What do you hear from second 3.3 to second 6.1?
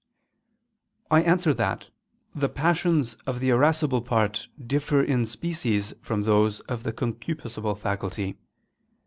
the irascible part differ in species